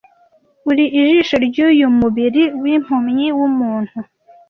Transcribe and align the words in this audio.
Uri 0.69 0.85
ijisho 1.01 1.35
ryuyu 1.45 1.87
mubiri 1.99 2.43
wimpumyi 2.61 3.27
wumuntu, 3.37 3.97